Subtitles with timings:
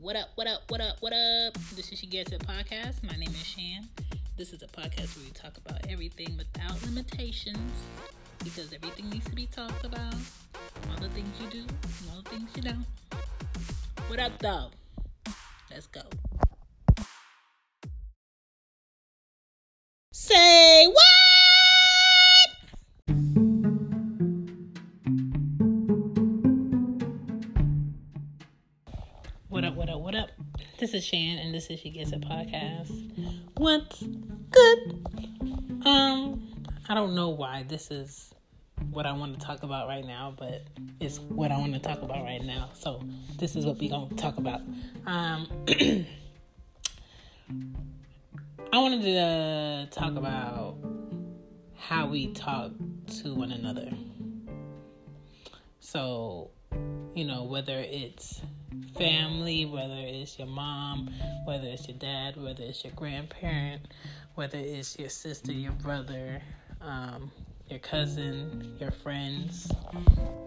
[0.00, 1.54] What up, what up, what up, what up?
[1.76, 3.02] This is She Gets It podcast.
[3.04, 3.88] My name is Shan.
[4.36, 7.56] This is a podcast where we talk about everything without limitations
[8.42, 10.14] because everything needs to be talked about.
[10.90, 11.64] All the things you do,
[12.10, 12.84] all the things you don't.
[14.08, 14.70] What up, though?
[15.70, 16.02] Let's go.
[20.12, 21.13] Say what?
[30.94, 33.10] This is Shan, and this is She Gets It Podcast.
[33.56, 34.00] What's
[34.52, 35.04] good?
[35.84, 36.46] Um,
[36.88, 38.32] I don't know why this is
[38.92, 40.62] what I want to talk about right now, but
[41.00, 42.70] it's what I want to talk about right now.
[42.74, 43.02] So
[43.40, 44.60] this is what we're gonna talk about.
[45.04, 45.48] Um,
[48.72, 50.76] I wanted to uh, talk about
[51.76, 52.70] how we talk
[53.22, 53.90] to one another.
[55.80, 56.52] So,
[57.16, 58.40] you know, whether it's
[58.96, 61.10] family, whether it's your mom,
[61.44, 63.82] whether it's your dad, whether it's your grandparent,
[64.34, 66.40] whether it's your sister, your brother,
[66.80, 67.30] um,
[67.68, 69.70] your cousin, your friends,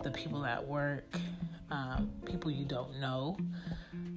[0.03, 1.17] the people at work,
[1.71, 3.37] um, people you don't know,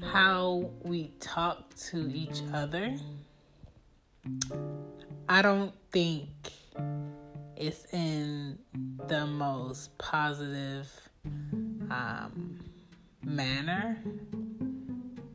[0.02, 2.94] how we talk to each other.
[5.28, 6.28] I don't think
[7.56, 8.58] it's in
[9.08, 10.90] the most positive
[11.90, 12.59] um,
[13.34, 13.96] manner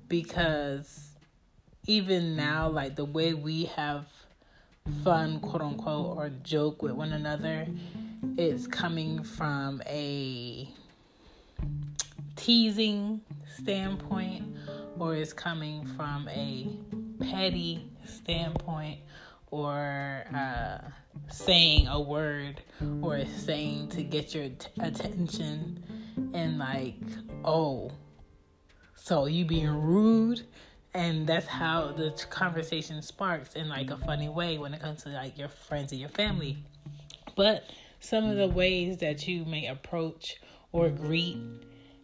[0.07, 1.11] because
[1.88, 4.05] even now, like the way we have
[5.03, 7.67] fun, quote unquote, or joke with one another,
[8.38, 10.69] is coming from a
[12.35, 13.21] teasing
[13.57, 14.43] standpoint
[14.99, 16.67] or is coming from a
[17.19, 18.99] petty standpoint
[19.51, 20.77] or uh,
[21.29, 22.61] saying a word
[23.01, 25.81] or saying to get your t- attention
[26.33, 26.95] and like
[27.44, 27.91] oh
[28.95, 30.45] so you being rude
[30.95, 35.09] and that's how the conversation sparks in like a funny way when it comes to
[35.09, 36.57] like your friends and your family.
[37.35, 37.69] But
[38.00, 40.38] some of the ways that you may approach
[40.72, 41.38] or greet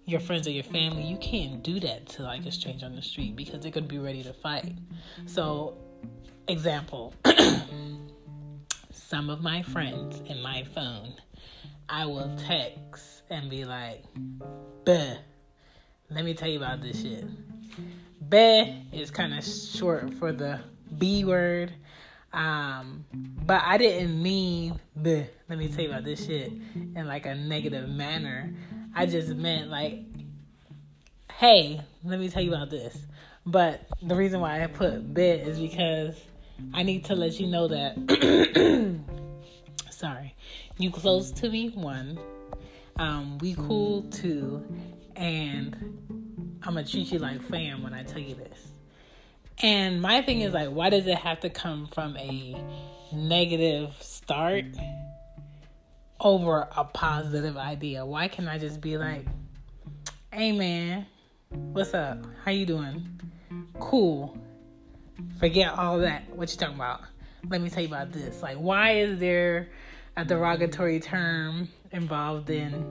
[0.04, 3.02] your friends or your family you can't do that to like a stranger on the
[3.02, 4.76] street because they're going to be ready to fight.
[5.26, 5.78] So
[6.50, 7.14] example
[8.92, 11.14] some of my friends in my phone
[11.90, 14.04] i will text and be like
[14.86, 15.16] Buh,
[16.10, 17.26] let me tell you about this shit.
[18.30, 20.60] Be is kind of short for the
[20.98, 21.74] b word.
[22.34, 23.06] Um
[23.46, 27.36] but i didn't mean Buh, let me tell you about this shit in like a
[27.36, 28.54] negative manner.
[28.96, 30.00] I just meant like
[31.34, 32.98] hey let me tell you about this.
[33.46, 36.16] But the reason why i put bit is because
[36.74, 37.96] I need to let you know that.
[39.90, 40.36] sorry,
[40.78, 41.70] you close to me.
[41.70, 42.20] One,
[42.98, 44.04] um, we cool.
[44.04, 44.64] Two,
[45.16, 45.76] and
[46.64, 48.72] I'm gonna treat you like fam when I tell you this.
[49.64, 52.56] And my thing is like, why does it have to come from a
[53.14, 54.66] negative start
[56.20, 58.06] over a positive idea?
[58.06, 59.26] Why can't I just be like,
[60.32, 61.06] hey man,
[61.50, 62.26] what's up?
[62.44, 63.20] How you doing?
[63.80, 64.38] Cool
[65.40, 66.30] Forget all that.
[66.36, 67.02] What you talking about?
[67.50, 68.42] Let me tell you about this.
[68.42, 69.70] Like, why is there
[70.22, 72.86] a derogatory term involved in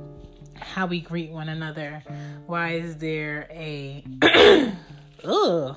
[0.57, 2.03] how we greet one another?
[2.47, 4.05] Why is there a
[5.25, 5.77] ugh,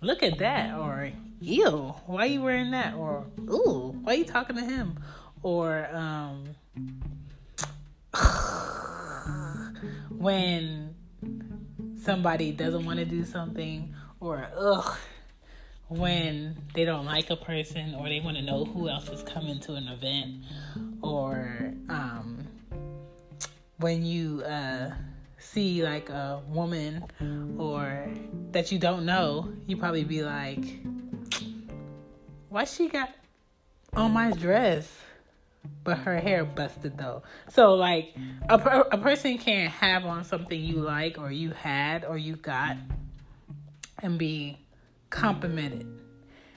[0.00, 2.94] look at that or ew, why are you wearing that?
[2.94, 4.98] Or ooh, why are you talking to him?
[5.42, 6.46] Or um
[10.10, 10.94] when
[12.00, 14.96] somebody doesn't want to do something or ugh
[15.98, 19.60] when they don't like a person or they want to know who else is coming
[19.60, 20.36] to an event
[21.02, 22.46] or um,
[23.78, 24.90] when you uh,
[25.38, 27.04] see like a woman
[27.58, 28.12] or
[28.52, 30.80] that you don't know you probably be like
[32.54, 33.10] why she got
[33.94, 34.88] on my dress?
[35.82, 37.24] But her hair busted though.
[37.48, 38.14] So like
[38.48, 38.54] a,
[38.92, 42.76] a person can't have on something you like or you had or you got
[44.02, 44.58] and be
[45.14, 45.86] complimented.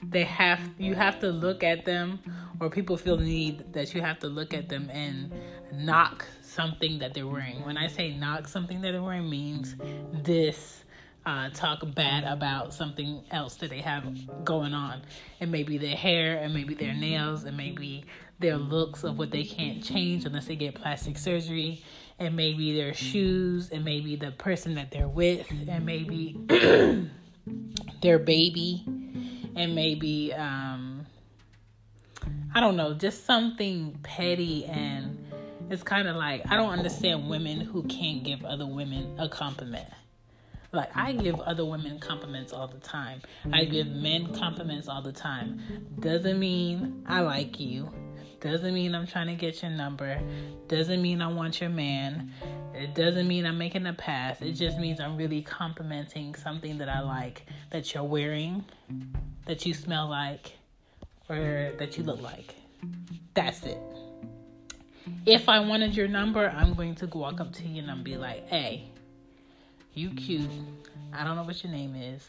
[0.02, 2.18] They have you have to look at them
[2.60, 5.32] or people feel the need that you have to look at them and
[5.72, 7.64] knock something that they're wearing.
[7.64, 9.76] When I say knock something that they're wearing means
[10.12, 10.84] this
[11.24, 14.04] uh, talk bad about something else that they have
[14.44, 15.02] going on.
[15.40, 18.04] It may be their hair, it may be their nails, it may be
[18.40, 21.82] their looks of what they can't change unless they get plastic surgery.
[22.18, 26.02] It may be their shoes, it may be the person that they're with, it may
[26.02, 26.36] be
[28.02, 28.84] their baby
[29.56, 31.06] and maybe um
[32.54, 35.26] I don't know, just something petty and
[35.70, 39.88] it's kind of like I don't understand women who can't give other women a compliment.
[40.72, 43.22] Like I give other women compliments all the time.
[43.52, 45.60] I give men compliments all the time.
[46.00, 47.88] Doesn't mean I like you.
[48.40, 50.20] Doesn't mean I'm trying to get your number.
[50.68, 52.32] Doesn't mean I want your man.
[52.72, 54.40] It doesn't mean I'm making a pass.
[54.40, 58.64] It just means I'm really complimenting something that I like that you're wearing,
[59.46, 60.52] that you smell like,
[61.28, 62.54] or that you look like.
[63.34, 63.78] That's it.
[65.26, 68.16] If I wanted your number, I'm going to walk up to you and I'm be
[68.16, 68.84] like, hey,
[69.94, 70.48] you cute.
[71.12, 72.28] I don't know what your name is.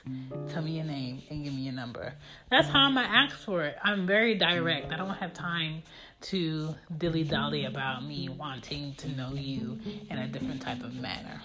[0.52, 2.14] Tell me your name and give me your number.
[2.50, 3.76] That's how I'm gonna ask for it.
[3.84, 4.92] I'm very direct.
[4.92, 5.84] I don't have time
[6.22, 9.80] to dilly dally about me wanting to know you
[10.10, 11.42] in a different type of manner.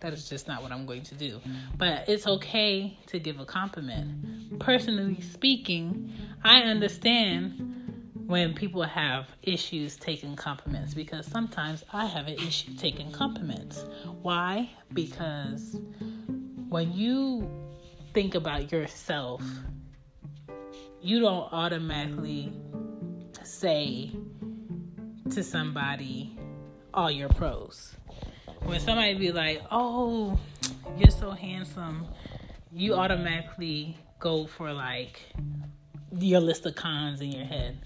[0.00, 1.40] That is just not what I'm going to do.
[1.78, 4.58] But it's okay to give a compliment.
[4.58, 7.72] Personally speaking, I understand
[8.26, 13.84] when people have issues taking compliments because sometimes I have an issue taking compliments.
[14.22, 14.70] Why?
[14.92, 15.76] Because
[16.72, 17.46] when you
[18.14, 19.42] think about yourself,
[21.02, 22.50] you don't automatically
[23.42, 24.10] say
[25.28, 26.34] to somebody
[26.94, 27.94] all your pros.
[28.62, 30.40] When somebody be like, "Oh,
[30.96, 32.06] you're so handsome,"
[32.72, 35.20] you automatically go for like
[36.16, 37.76] your list of cons in your head.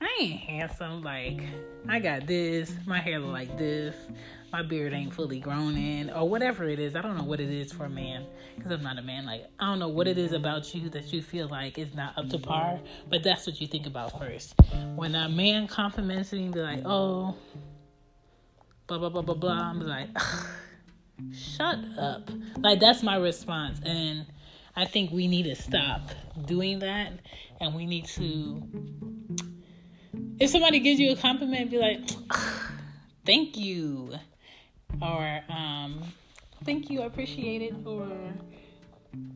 [0.00, 1.02] I ain't handsome.
[1.02, 1.42] Like,
[1.88, 2.72] I got this.
[2.86, 3.96] My hair look like this.
[4.54, 6.94] My beard ain't fully grown in, or whatever it is.
[6.94, 8.24] I don't know what it is for a man,
[8.54, 9.26] because I'm not a man.
[9.26, 12.16] Like, I don't know what it is about you that you feel like is not
[12.16, 12.78] up to par,
[13.10, 14.54] but that's what you think about first.
[14.94, 17.34] When a man compliments me, be like, oh,
[18.86, 20.10] blah, blah, blah, blah, blah, I'm like,
[21.32, 22.30] shut up.
[22.58, 23.80] Like, that's my response.
[23.84, 24.24] And
[24.76, 26.10] I think we need to stop
[26.46, 27.12] doing that,
[27.60, 28.62] and we need to
[30.38, 31.98] if somebody gives you a compliment, be like,
[33.26, 34.14] thank you.
[35.02, 36.02] Or, um,
[36.64, 37.74] thank you, I appreciate it.
[37.84, 38.08] Or,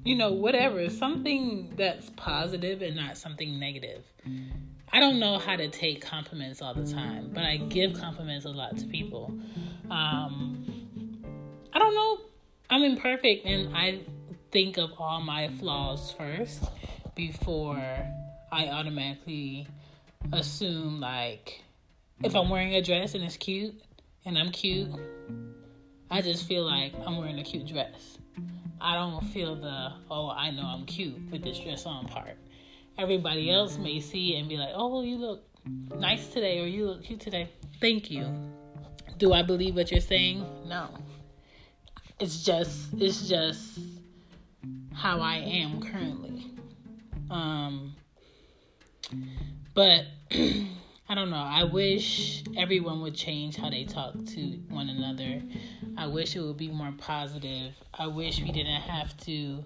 [0.04, 0.88] you know, whatever.
[0.90, 4.04] Something that's positive and not something negative.
[4.92, 8.50] I don't know how to take compliments all the time, but I give compliments a
[8.50, 9.38] lot to people.
[9.90, 10.64] Um,
[11.72, 12.20] I don't know.
[12.70, 14.00] I'm imperfect and I
[14.50, 16.64] think of all my flaws first
[17.14, 17.82] before
[18.50, 19.66] I automatically
[20.32, 21.62] assume like
[22.22, 23.74] if I'm wearing a dress and it's cute
[24.28, 24.90] and I'm cute,
[26.10, 28.18] I just feel like I'm wearing a cute dress.
[28.78, 32.36] I don't feel the oh I know I'm cute with this dress on part.
[32.98, 35.44] Everybody else may see and be like, oh you look
[35.96, 37.48] nice today or you look cute today.
[37.80, 38.28] Thank you.
[39.16, 40.44] Do I believe what you're saying?
[40.66, 40.90] No.
[42.20, 43.78] It's just it's just
[44.92, 46.52] how I am currently.
[47.30, 47.94] Um
[49.72, 50.04] but
[51.10, 51.36] I don't know.
[51.36, 55.40] I wish everyone would change how they talk to one another.
[55.96, 57.72] I wish it would be more positive.
[57.94, 59.64] I wish we didn't have to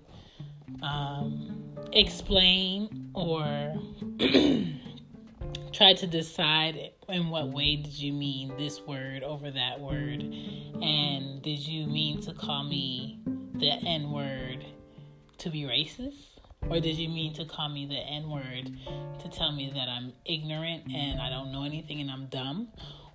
[0.85, 3.75] um, explain or
[5.73, 11.43] try to decide in what way did you mean this word over that word and
[11.43, 13.19] did you mean to call me
[13.55, 14.65] the n word
[15.39, 16.32] to be racist
[16.69, 18.71] or did you mean to call me the N word
[19.21, 22.69] to tell me that I'm ignorant and I don't know anything and I'm dumb?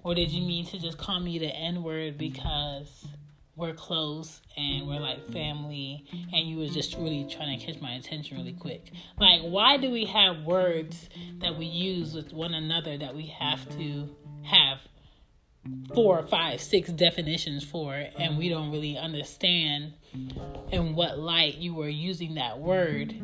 [0.03, 3.07] Or did you mean to just call me the N word because
[3.55, 7.93] we're close and we're like family and you was just really trying to catch my
[7.93, 8.91] attention really quick?
[9.19, 13.67] Like, why do we have words that we use with one another that we have
[13.77, 14.09] to
[14.43, 14.79] have
[15.93, 19.93] four, five, six definitions for and we don't really understand
[20.71, 23.15] in what light you were using that word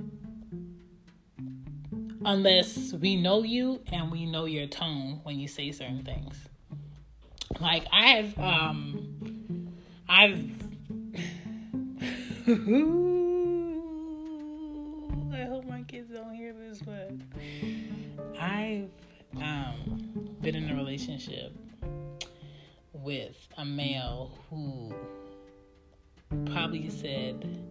[2.26, 6.38] unless we know you and we know your tone when you say certain things.
[7.60, 9.70] Like I've um
[10.08, 10.52] I've
[15.34, 17.12] I hope my kids don't hear this, but
[18.40, 18.90] I've
[19.38, 21.54] um been in a relationship
[22.94, 24.94] with a male who
[26.46, 27.66] probably said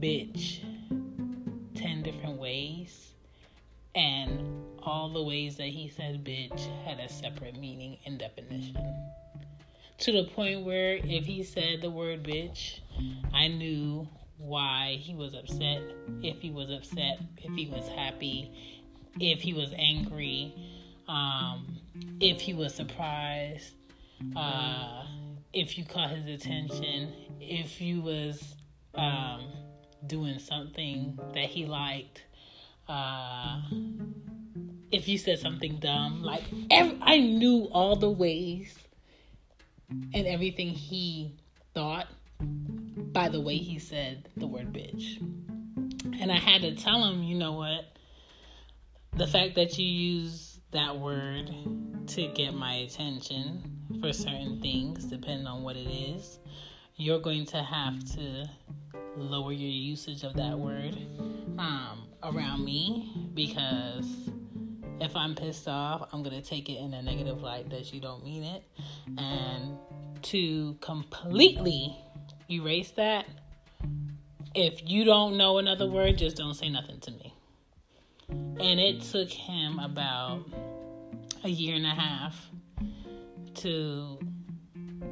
[0.00, 0.60] bitch
[3.96, 8.76] and all the ways that he said bitch had a separate meaning and definition.
[9.98, 12.80] To the point where if he said the word bitch
[13.32, 14.06] i knew
[14.38, 15.82] why he was upset
[16.22, 18.78] if he was upset if he was happy
[19.18, 20.54] if he was angry
[21.08, 21.78] um,
[22.20, 23.72] if he was surprised
[24.34, 25.04] uh,
[25.52, 28.56] if you caught his attention, if you was
[28.94, 29.46] um,
[30.06, 32.22] doing something that he liked,
[32.88, 33.60] uh,
[34.90, 38.78] if you said something dumb, like every, I knew all the ways
[39.90, 41.34] and everything he
[41.74, 42.06] thought,
[42.40, 45.20] by the way he said the word bitch.
[46.20, 47.84] And I had to tell him, you know what?
[49.16, 51.50] The fact that you use that word
[52.08, 53.62] to get my attention
[54.00, 56.38] for certain things, depending on what it is,
[56.96, 58.48] you're going to have to
[59.16, 60.96] lower your usage of that word
[61.58, 64.06] um, around me because
[65.00, 68.00] if I'm pissed off, I'm going to take it in a negative light that you
[68.00, 68.62] don't mean it.
[69.18, 69.76] And
[70.22, 71.96] to completely
[72.50, 73.26] erase that,
[74.54, 77.34] if you don't know another word, just don't say nothing to me.
[78.28, 80.44] And it took him about
[81.44, 82.50] a year and a half
[83.56, 84.18] to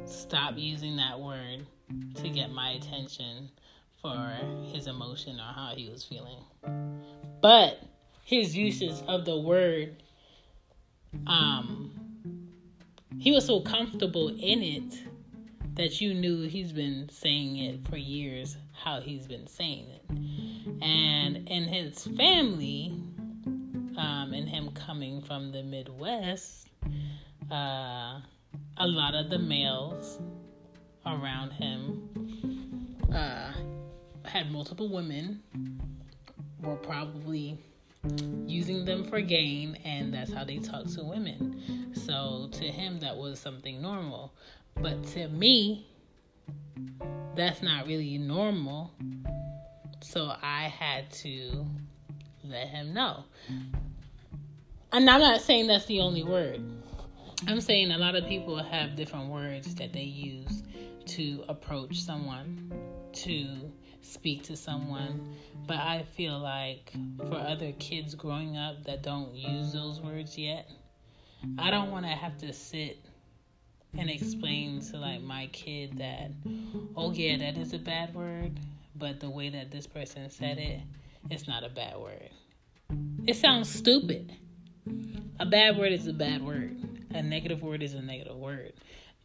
[0.05, 1.65] stop using that word
[2.15, 3.49] to get my attention
[4.05, 4.37] for
[4.71, 6.43] his emotion or how he was feeling.
[7.41, 7.81] But
[8.23, 10.03] his uses of the word,
[11.25, 11.91] um,
[13.17, 14.99] he was so comfortable in it
[15.73, 20.03] that you knew he's been saying it for years, how he's been saying it.
[20.83, 23.01] And in his family,
[23.97, 26.67] um, and him coming from the Midwest,
[27.51, 28.19] uh,
[28.77, 30.19] a lot of the males
[31.07, 32.75] around him
[33.11, 33.53] uh,
[34.27, 35.41] had multiple women,
[36.61, 37.59] were probably
[38.45, 41.91] using them for gain, and that's how they talk to women.
[41.93, 44.33] So to him, that was something normal.
[44.75, 45.87] But to me,
[47.35, 48.91] that's not really normal.
[50.01, 51.65] So I had to
[52.43, 53.23] let him know.
[54.91, 56.61] And I'm not saying that's the only word.
[57.47, 60.63] I'm saying a lot of people have different words that they use
[61.07, 62.71] to approach someone,
[63.13, 63.71] to
[64.05, 65.35] speak to someone.
[65.67, 70.69] But I feel like for other kids growing up that don't use those words yet,
[71.57, 72.99] I don't want to have to sit
[73.97, 76.31] and explain to like my kid that,
[76.95, 78.59] oh yeah, that is a bad word,
[78.95, 80.81] but the way that this person said it,
[81.29, 82.29] it's not a bad word.
[83.25, 84.33] It sounds stupid.
[85.39, 86.77] A bad word is a bad word.
[87.13, 88.73] A negative word is a negative word.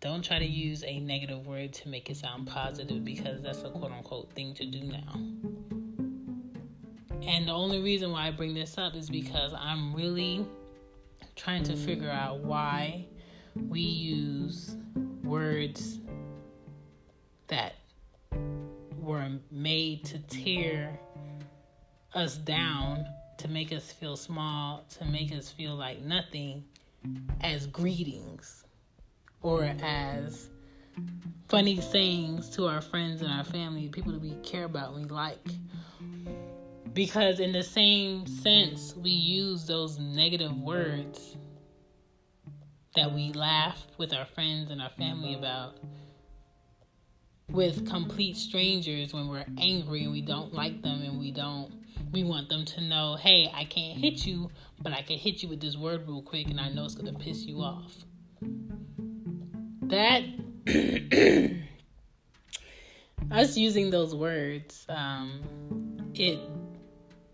[0.01, 3.71] Don't try to use a negative word to make it sound positive because that's a
[3.71, 5.13] quote unquote thing to do now.
[7.23, 10.47] And the only reason why I bring this up is because I'm really
[11.37, 13.05] trying to figure out why
[13.69, 14.75] we use
[15.23, 15.99] words
[17.49, 17.75] that
[18.99, 20.99] were made to tear
[22.15, 23.05] us down,
[23.37, 26.65] to make us feel small, to make us feel like nothing
[27.43, 28.65] as greetings
[29.43, 30.51] or as
[31.49, 35.47] funny sayings to our friends and our family, people that we care about we like.
[36.93, 41.37] Because, in the same sense, we use those negative words
[42.97, 45.79] that we laugh with our friends and our family about
[47.49, 51.73] with complete strangers when we're angry and we don't like them and we don't
[52.13, 54.49] we want them to know hey i can't hit you
[54.81, 57.13] but i can hit you with this word real quick and i know it's going
[57.13, 58.05] to piss you off
[59.91, 60.23] that
[63.31, 65.41] us using those words um,
[66.15, 66.39] it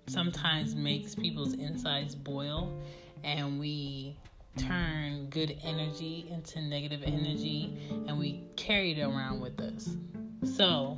[0.07, 2.83] sometimes makes people's insides boil
[3.25, 4.17] and we
[4.57, 9.97] turn good energy into negative energy and we carry it around with us.
[10.45, 10.97] So,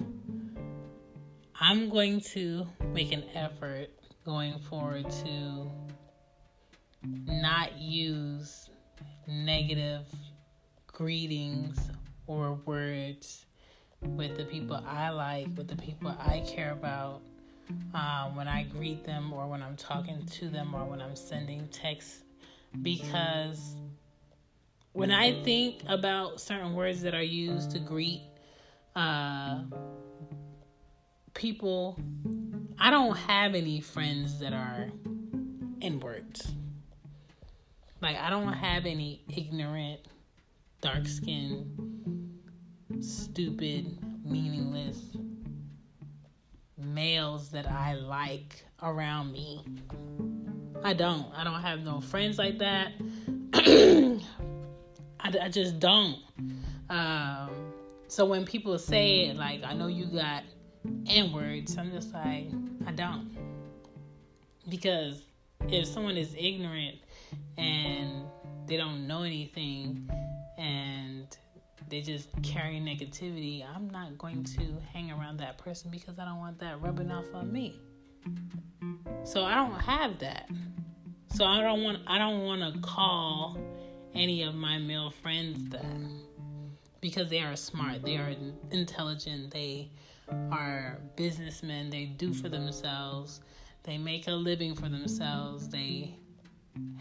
[1.60, 3.88] I'm going to make an effort
[4.24, 5.70] going forward to
[7.02, 8.70] not use
[9.26, 10.04] negative
[10.98, 11.78] greetings
[12.26, 13.46] or words
[14.02, 17.20] with the people I like, with the people I care about,
[17.94, 21.68] uh, when I greet them or when I'm talking to them or when I'm sending
[21.68, 22.24] texts
[22.82, 23.76] because
[24.92, 28.22] when I think about certain words that are used to greet
[28.96, 29.60] uh,
[31.34, 31.96] people,
[32.76, 34.88] I don't have any friends that are
[35.80, 36.50] in words.
[38.02, 40.00] Like, I don't have any ignorant,
[40.80, 42.38] dark skinned,
[43.00, 45.16] stupid, meaningless
[46.76, 49.64] males that I like around me.
[50.84, 51.26] I don't.
[51.34, 52.92] I don't have no friends like that.
[53.54, 54.20] I,
[55.20, 56.18] I, just don't.
[56.88, 57.50] Um,
[58.06, 60.44] so when people say it, like, I know you got
[61.08, 62.46] N words, I'm just like,
[62.86, 63.36] I don't.
[64.68, 65.22] Because
[65.68, 66.98] if someone is ignorant
[67.56, 68.24] and
[68.66, 70.08] they don't know anything
[70.58, 71.36] and
[71.88, 76.38] they just carry negativity, I'm not going to hang around that person because I don't
[76.38, 77.80] want that rubbing off on me.
[79.24, 80.50] So I don't have that.
[81.34, 83.56] So I don't want I don't want to call
[84.14, 85.84] any of my male friends that
[87.00, 88.34] because they are smart, they are
[88.70, 89.90] intelligent, they
[90.50, 91.90] are businessmen.
[91.90, 93.40] They do for themselves.
[93.84, 95.68] They make a living for themselves.
[95.68, 96.16] They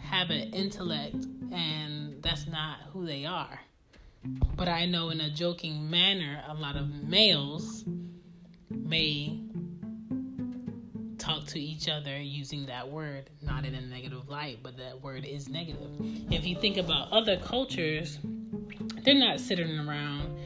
[0.00, 3.60] have an intellect, and that's not who they are.
[4.56, 7.84] But I know in a joking manner, a lot of males
[8.70, 9.40] may
[11.18, 15.24] talk to each other using that word, not in a negative light, but that word
[15.24, 15.90] is negative.
[16.30, 18.18] If you think about other cultures,
[19.04, 20.38] they're not sitting around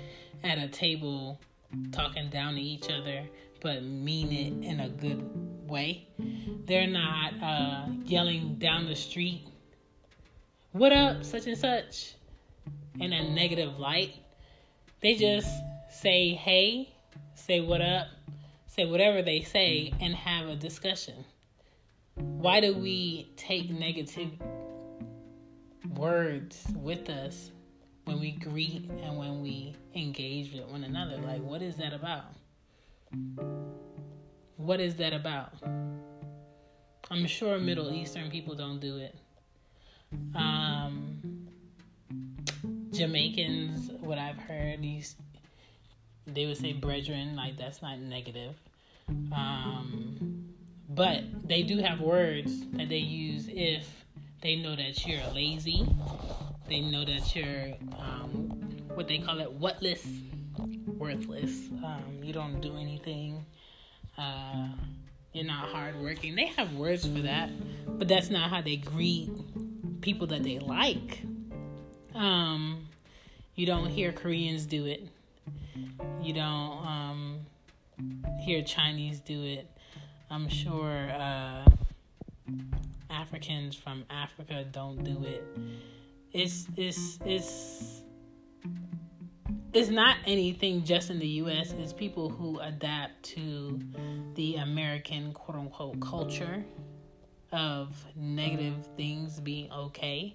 [0.43, 1.41] at a table
[1.93, 3.25] talking down to each other,
[3.61, 5.23] but mean it in a good
[5.73, 6.07] way.
[6.67, 9.49] They're not uh, yelling down the street,
[10.71, 12.15] What up, such and such,
[13.01, 14.15] in a negative light.
[15.01, 15.49] They just
[15.91, 16.95] say, Hey,
[17.35, 18.07] say what up,
[18.67, 21.25] say whatever they say, and have a discussion.
[22.15, 24.31] Why do we take negative
[25.97, 27.51] words with us
[28.05, 31.19] when we greet and when we engage with one another.
[31.19, 32.35] Like, what is that about?
[34.63, 35.53] What is that about?
[37.11, 39.15] I'm sure Middle Eastern people don't do it.
[40.35, 41.49] Um,
[42.93, 45.17] Jamaicans, what I've heard, these
[46.27, 48.55] they would say brethren, like that's not negative.
[49.09, 50.49] Um,
[50.89, 54.05] but they do have words that they use if
[54.43, 55.87] they know that you're lazy
[56.73, 58.31] they know that you're um,
[58.95, 60.07] what they call it whatless,
[60.97, 61.69] worthless.
[61.85, 63.45] Um, you don't do anything.
[64.17, 64.69] Uh,
[65.33, 66.35] you're not hardworking.
[66.35, 67.51] They have words for that,
[67.99, 69.31] but that's not how they greet
[70.01, 71.23] people that they like.
[72.15, 72.87] Um,
[73.55, 75.09] you don't hear Koreans do it.
[76.23, 77.41] You don't um,
[78.45, 79.67] hear Chinese do it.
[80.31, 81.65] I'm sure uh,
[83.11, 85.45] Africans from Africa don't do it
[86.33, 88.02] it's it's it's
[89.73, 93.81] it's not anything just in the US, it's people who adapt to
[94.35, 96.65] the American quote unquote culture
[97.53, 100.35] of negative things being okay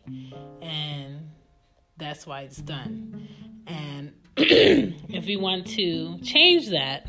[0.61, 1.29] and
[1.97, 3.27] that's why it's done.
[3.65, 7.07] And if we want to change that,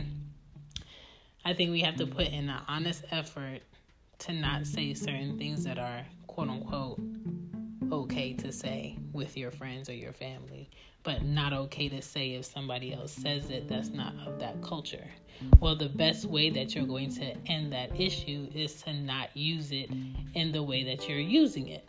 [1.45, 3.61] I think we have to put in an honest effort
[4.21, 7.01] to not say certain things that are quote unquote
[7.93, 10.71] okay to say with your friends or your family,
[11.09, 15.07] but not okay to say if somebody else says it that's not of that culture.
[15.59, 19.73] Well, the best way that you're going to end that issue is to not use
[19.73, 19.89] it
[20.35, 21.89] in the way that you're using it.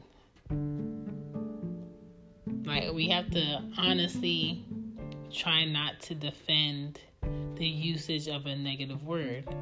[2.65, 4.63] Like, we have to honestly
[5.33, 7.01] try not to defend
[7.55, 9.53] the usage of a negative word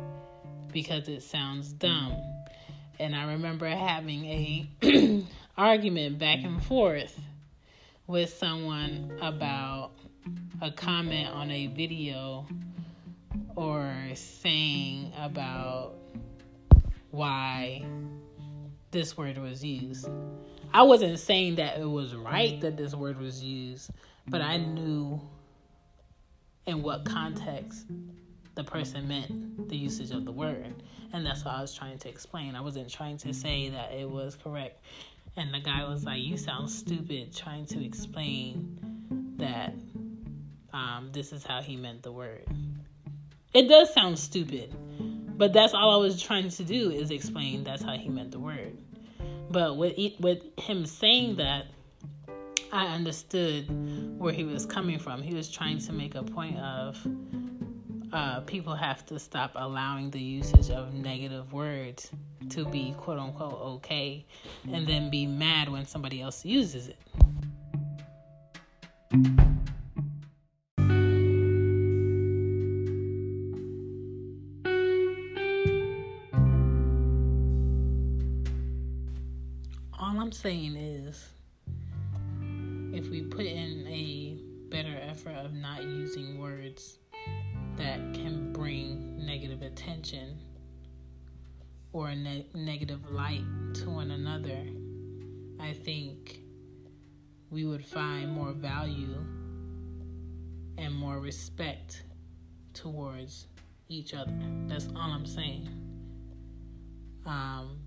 [0.71, 2.15] because it sounds dumb.
[2.99, 5.25] And I remember having a
[5.57, 7.19] argument back and forth
[8.07, 9.91] with someone about
[10.61, 12.47] a comment on a video
[13.55, 15.95] or saying about
[17.11, 17.83] why
[18.91, 20.07] this word was used.
[20.73, 23.91] I wasn't saying that it was right that this word was used,
[24.27, 25.21] but I knew
[26.65, 27.87] in what context
[28.55, 30.81] the person meant the usage of the word.
[31.13, 32.55] And that's what I was trying to explain.
[32.55, 34.81] I wasn't trying to say that it was correct
[35.37, 39.73] and the guy was like, You sound stupid trying to explain that
[40.73, 42.45] um, this is how he meant the word.
[43.53, 44.75] It does sound stupid,
[45.37, 48.39] but that's all I was trying to do is explain that's how he meant the
[48.39, 48.77] word.
[49.49, 51.67] But with, with him saying that,
[52.73, 55.21] I understood where he was coming from.
[55.21, 57.07] He was trying to make a point of
[58.11, 62.11] uh, people have to stop allowing the usage of negative words
[62.49, 64.25] to be quote unquote okay
[64.71, 66.97] and then be mad when somebody else uses it.
[100.97, 102.03] More respect
[102.73, 103.47] towards
[103.89, 104.33] each other.
[104.67, 105.69] That's all I'm saying.
[107.25, 107.79] Um,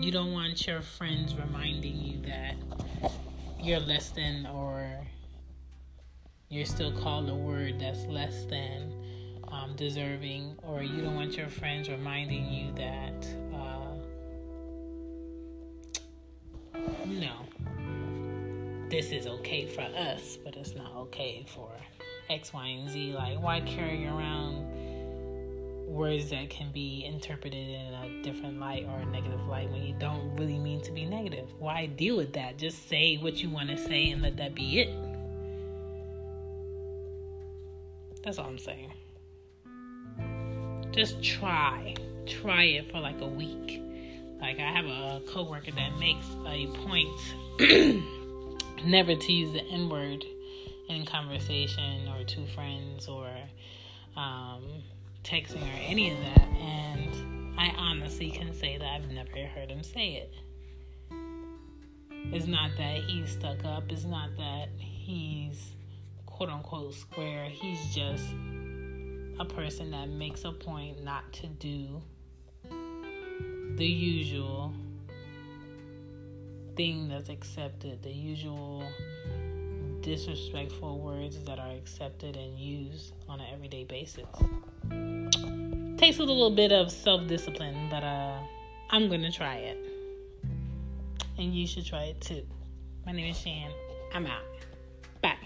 [0.00, 2.54] you don't want your friends reminding you that
[3.60, 5.06] you're less than or
[6.48, 8.92] you're still called a word that's less than
[9.50, 13.94] um, deserving, or you don't want your friends reminding you that, uh,
[17.06, 17.34] no,
[18.88, 21.70] this is okay for us, but it's not okay for
[22.30, 23.12] X, Y, and Z.
[23.12, 24.64] Like, why carry around
[25.94, 29.94] words that can be interpreted in a different light or a negative light when you
[29.98, 31.48] don't really mean to be negative.
[31.58, 32.58] Why deal with that?
[32.58, 34.88] Just say what you want to say and let that be it.
[38.22, 38.92] That's all I'm saying.
[40.92, 41.94] Just try.
[42.26, 43.82] Try it for like a week.
[44.40, 47.08] Like I have a coworker that makes a point
[48.84, 50.24] never to use the N word
[50.88, 53.28] in conversation to friends or
[54.16, 54.82] um,
[55.22, 56.48] texting or any of that.
[56.58, 60.34] And I honestly can say that I've never heard him say it.
[62.32, 65.72] It's not that he's stuck up, it's not that he's
[66.26, 67.48] quote unquote square.
[67.48, 68.24] He's just
[69.38, 72.02] a person that makes a point not to do
[73.76, 74.72] the usual
[76.76, 78.84] thing that's accepted, the usual
[80.04, 84.26] disrespectful words that are accepted and used on an everyday basis.
[85.96, 88.38] Takes a little bit of self discipline, but uh,
[88.90, 89.78] I'm gonna try it.
[91.38, 92.46] And you should try it too.
[93.06, 93.70] My name is Shan.
[94.12, 94.42] I'm out.
[95.22, 95.36] Bye.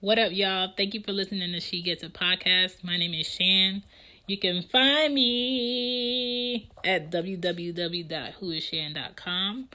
[0.00, 0.72] What up, y'all?
[0.74, 2.82] Thank you for listening to She Gets It podcast.
[2.82, 3.82] My name is Shan.
[4.26, 9.68] You can find me at www.whoisshan.com.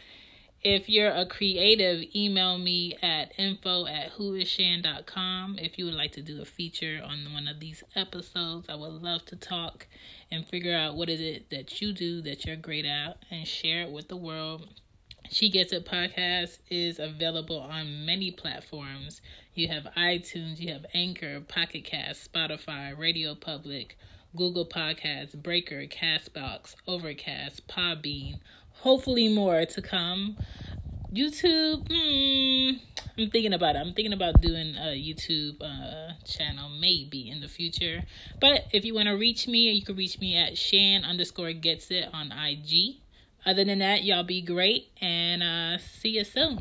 [0.63, 5.59] If you're a creative, email me at info at whoisshan.com.
[5.59, 9.03] If you would like to do a feature on one of these episodes, I would
[9.03, 9.85] love to talk
[10.31, 13.83] and figure out what is it that you do that you're great at and share
[13.83, 14.67] it with the world.
[15.29, 19.21] She Gets It podcast is available on many platforms.
[19.53, 23.97] You have iTunes, you have Anchor, Pocket Cast, Spotify, Radio Public,
[24.37, 28.39] Google Podcasts, Breaker, Castbox, Overcast, Podbean.
[28.81, 30.37] Hopefully, more to come.
[31.11, 32.77] YouTube, hmm,
[33.17, 33.79] I'm thinking about it.
[33.79, 38.03] I'm thinking about doing a YouTube uh, channel maybe in the future.
[38.39, 41.89] But if you want to reach me, you can reach me at Shan underscore gets
[41.89, 42.97] it on IG.
[43.45, 46.59] Other than that, y'all be great and uh, see you soon.